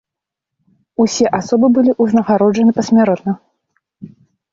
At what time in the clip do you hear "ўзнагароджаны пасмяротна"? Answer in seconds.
2.05-3.31